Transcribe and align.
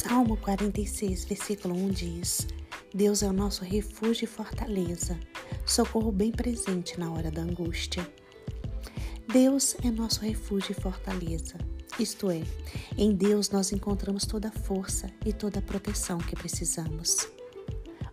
Salmo 0.00 0.36
46, 0.36 1.24
versículo 1.24 1.74
1 1.74 1.88
diz: 1.88 2.46
Deus 2.94 3.20
é 3.24 3.26
o 3.26 3.32
nosso 3.32 3.64
refúgio 3.64 4.26
e 4.26 4.28
fortaleza, 4.28 5.18
socorro 5.66 6.12
bem 6.12 6.30
presente 6.30 7.00
na 7.00 7.10
hora 7.10 7.32
da 7.32 7.42
angústia. 7.42 8.08
Deus 9.26 9.74
é 9.82 9.90
nosso 9.90 10.20
refúgio 10.20 10.70
e 10.70 10.80
fortaleza, 10.80 11.58
isto 11.98 12.30
é, 12.30 12.44
em 12.96 13.12
Deus 13.12 13.50
nós 13.50 13.72
encontramos 13.72 14.24
toda 14.24 14.46
a 14.46 14.52
força 14.52 15.10
e 15.26 15.32
toda 15.32 15.58
a 15.58 15.62
proteção 15.62 16.18
que 16.18 16.36
precisamos. 16.36 17.28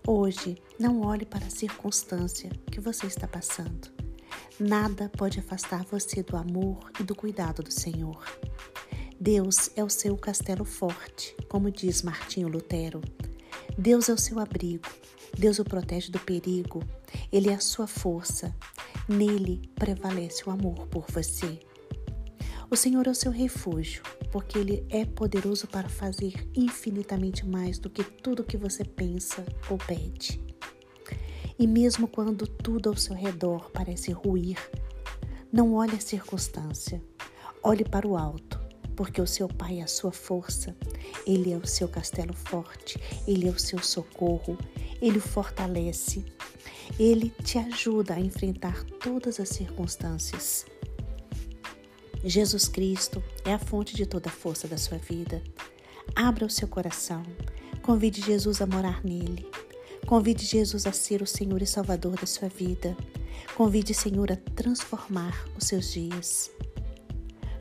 Hoje, 0.07 0.57
não 0.79 1.02
olhe 1.02 1.23
para 1.23 1.45
a 1.45 1.52
circunstância 1.52 2.49
que 2.71 2.81
você 2.81 3.05
está 3.05 3.27
passando. 3.27 3.91
Nada 4.59 5.07
pode 5.15 5.39
afastar 5.39 5.83
você 5.83 6.23
do 6.23 6.36
amor 6.36 6.79
e 6.99 7.04
do 7.04 7.13
cuidado 7.13 7.61
do 7.61 7.71
Senhor. 7.71 8.23
Deus 9.20 9.71
é 9.77 9.84
o 9.84 9.89
seu 9.89 10.17
castelo 10.17 10.66
forte, 10.66 11.34
como 11.48 11.71
diz 11.71 12.02
Martinho 12.02 12.49
Lutero. 12.49 12.99
Deus 13.77 14.09
é 14.09 14.13
o 14.13 14.17
seu 14.17 14.39
abrigo, 14.39 14.89
Deus 15.38 15.58
o 15.58 15.63
protege 15.63 16.12
do 16.12 16.20
perigo, 16.20 16.84
Ele 17.31 17.49
é 17.49 17.53
a 17.53 17.59
sua 17.62 17.88
força, 17.88 18.53
nele 19.08 19.62
prevalece 19.73 20.44
o 20.45 20.52
amor 20.52 20.86
por 20.88 21.05
você. 21.09 21.58
O 22.70 22.75
Senhor 22.75 23.08
é 23.08 23.09
o 23.09 23.16
seu 23.16 23.31
refúgio, 23.31 24.03
porque 24.34 24.59
Ele 24.59 24.86
é 24.89 25.05
poderoso 25.05 25.66
para 25.66 25.88
fazer 25.88 26.50
infinitamente 26.53 27.45
mais 27.45 27.80
do 27.80 27.89
que 27.89 28.03
tudo 28.03 28.44
que 28.44 28.58
você 28.58 28.84
pensa 28.84 29.45
ou 29.70 29.77
pede. 29.77 30.44
E 31.58 31.66
mesmo 31.66 32.05
quando 32.05 32.45
tudo 32.45 32.89
ao 32.89 32.97
seu 32.97 33.16
redor 33.16 33.72
parece 33.72 34.11
ruir, 34.11 34.58
não 35.50 35.73
olhe 35.73 35.95
a 35.95 36.02
circunstância, 36.02 37.02
olhe 37.63 37.86
para 37.86 38.05
o 38.05 38.17
alto 38.17 38.64
porque 38.95 39.22
o 39.22 39.27
seu 39.27 39.48
Pai 39.48 39.80
é 39.80 39.84
a 39.84 39.88
sua 39.88 40.12
força, 40.12 40.76
Ele 41.26 41.52
é 41.52 41.58
o 41.58 41.67
seu 41.67 41.88
castelo 41.88 42.33
forte, 42.33 43.00
Ele 43.28 43.47
é 43.47 43.52
o 43.52 43.59
seu 43.59 43.80
socorro, 43.80 44.58
Ele 45.02 45.17
o 45.17 45.22
fortalece, 45.22 46.23
Ele 46.97 47.30
te 47.44 47.58
ajuda 47.58 48.16
a 48.16 48.19
enfrentar 48.19 48.84
todas 49.02 49.39
as 49.39 49.50
circunstâncias. 49.50 50.66
Jesus 52.23 52.67
Cristo 52.67 53.23
é 53.44 53.53
a 53.53 53.59
fonte 53.59 53.95
de 53.95 54.06
toda 54.06 54.30
a 54.30 54.34
força 54.34 54.67
da 54.67 54.78
sua 54.78 54.97
vida. 54.97 55.44
Abra 56.16 56.45
o 56.45 56.50
seu 56.50 56.67
coração, 56.67 57.23
convide 57.81 58.22
Jesus 58.22 58.62
a 58.62 58.66
morar 58.66 59.03
nele. 59.03 59.47
Convide 60.06 60.45
Jesus 60.45 60.86
a 60.86 60.91
ser 60.91 61.22
o 61.22 61.28
Senhor 61.28 61.62
e 61.62 61.66
Salvador 61.66 62.16
da 62.16 62.28
sua 62.28 62.47
vida. 62.47 62.95
Convide, 63.56 63.94
Senhor, 63.94 64.31
a 64.31 64.36
transformar 64.36 65.47
os 65.58 65.66
seus 65.66 65.91
dias 65.91 66.52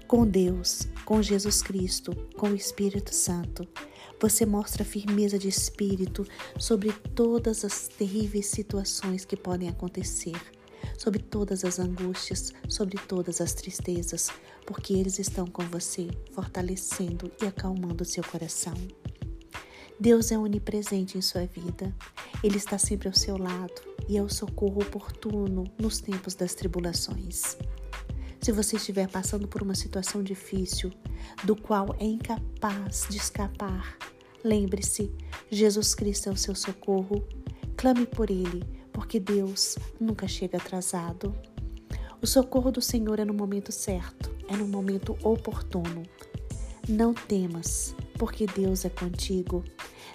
com 0.07 0.27
Deus, 0.27 0.89
com 1.05 1.23
Jesus 1.23 1.63
Cristo, 1.63 2.15
com 2.37 2.51
o 2.51 2.55
Espírito 2.55 3.15
Santo. 3.15 3.67
Você 4.21 4.47
mostra 4.47 4.85
firmeza 4.85 5.39
de 5.39 5.49
espírito 5.49 6.27
sobre 6.59 6.93
todas 7.15 7.65
as 7.65 7.89
terríveis 7.89 8.47
situações 8.47 9.25
que 9.25 9.37
podem 9.37 9.69
acontecer, 9.69 10.41
sobre 10.97 11.23
todas 11.23 11.65
as 11.65 11.79
angústias, 11.79 12.53
sobre 12.69 12.99
todas 13.07 13.41
as 13.41 13.53
tristezas, 13.55 14.31
porque 14.67 14.95
eles 14.95 15.19
estão 15.19 15.47
com 15.47 15.65
você, 15.65 16.09
fortalecendo 16.33 17.31
e 17.43 17.47
acalmando 17.47 18.05
seu 18.05 18.23
coração. 18.25 18.75
Deus 19.99 20.33
é 20.33 20.39
onipresente 20.39 21.17
em 21.17 21.23
sua 21.23 21.47
vida. 21.47 21.95
Ele 22.43 22.57
está 22.57 22.79
sempre 22.79 23.09
ao 23.09 23.15
seu 23.15 23.37
lado 23.37 23.81
e 24.09 24.17
é 24.17 24.23
o 24.23 24.29
socorro 24.29 24.83
oportuno 24.83 25.65
nos 25.79 26.01
tempos 26.01 26.35
das 26.35 26.55
tribulações. 26.55 27.57
Se 28.45 28.53
você 28.53 28.77
estiver 28.77 29.09
passando 29.09 29.49
por 29.49 29.63
uma 29.63 29.75
situação 29.75 30.23
difícil, 30.23 30.93
do 31.45 31.57
qual 31.57 31.97
é 31.99 32.05
incapaz 32.05 33.07
de 33.09 33.17
escapar, 33.17 33.97
lembre-se: 34.45 35.11
Jesus 35.51 35.95
Cristo 35.95 36.29
é 36.29 36.33
o 36.33 36.37
seu 36.37 36.55
socorro. 36.55 37.25
Clame 37.75 38.05
por 38.05 38.31
Ele, 38.31 38.63
porque 38.93 39.19
Deus 39.19 39.79
nunca 39.99 40.29
chega 40.29 40.59
atrasado. 40.59 41.35
O 42.21 42.27
socorro 42.27 42.71
do 42.71 42.83
Senhor 42.83 43.19
é 43.19 43.25
no 43.25 43.33
momento 43.33 43.73
certo, 43.73 44.31
é 44.47 44.55
no 44.55 44.69
momento 44.69 45.17
oportuno. 45.23 46.03
Não 46.87 47.15
temas, 47.15 47.97
porque 48.19 48.45
Deus 48.47 48.85
é 48.85 48.91
contigo. 48.91 49.65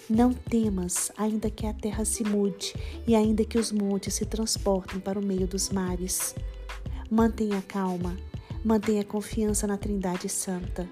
Não 0.08 0.32
temas, 0.34 1.12
ainda 1.18 1.50
que 1.50 1.66
a 1.66 1.74
terra 1.74 2.06
se 2.06 2.24
mude 2.24 2.76
e 3.08 3.16
ainda 3.16 3.44
que 3.44 3.58
os 3.58 3.72
montes 3.72 4.14
se 4.14 4.26
transportem 4.28 5.00
para 5.00 5.18
o 5.18 5.26
meio 5.26 5.48
dos 5.48 5.70
mares. 5.70 6.36
Mantenha 7.12 7.60
calma, 7.64 8.16
mantenha 8.64 9.04
confiança 9.04 9.66
na 9.66 9.78
Trindade 9.78 10.28
Santa, 10.28 10.90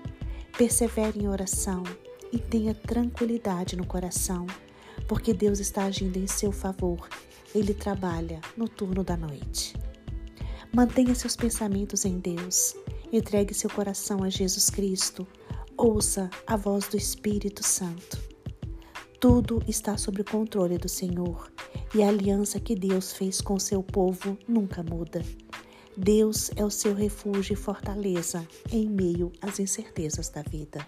persevere 0.57 1.19
em 1.19 1.27
oração 1.27 1.83
e 2.31 2.39
tenha 2.39 2.73
tranquilidade 2.73 3.75
no 3.75 3.85
coração, 3.85 4.45
porque 5.07 5.33
Deus 5.33 5.59
está 5.59 5.85
agindo 5.85 6.17
em 6.17 6.27
seu 6.27 6.51
favor. 6.51 7.07
Ele 7.53 7.73
trabalha 7.73 8.39
no 8.55 8.67
turno 8.67 9.03
da 9.03 9.17
noite. 9.17 9.75
Mantenha 10.73 11.15
seus 11.15 11.35
pensamentos 11.35 12.05
em 12.05 12.19
Deus, 12.19 12.75
entregue 13.11 13.53
seu 13.53 13.69
coração 13.69 14.23
a 14.23 14.29
Jesus 14.29 14.69
Cristo, 14.69 15.25
ouça 15.77 16.29
a 16.45 16.57
voz 16.57 16.87
do 16.87 16.97
Espírito 16.97 17.63
Santo. 17.63 18.17
Tudo 19.19 19.63
está 19.67 19.97
sob 19.97 20.21
o 20.21 20.25
controle 20.25 20.77
do 20.77 20.87
Senhor 20.87 21.51
e 21.95 22.03
a 22.03 22.09
aliança 22.09 22.59
que 22.59 22.75
Deus 22.75 23.13
fez 23.13 23.41
com 23.41 23.57
seu 23.57 23.81
povo 23.81 24.37
nunca 24.47 24.83
muda. 24.83 25.23
Deus 25.99 26.51
é 26.55 26.63
o 26.63 26.69
seu 26.69 26.93
refúgio 26.93 27.53
e 27.53 27.55
fortaleza 27.55 28.47
em 28.71 28.87
meio 28.87 29.33
às 29.41 29.59
incertezas 29.59 30.29
da 30.29 30.43
vida. 30.43 30.85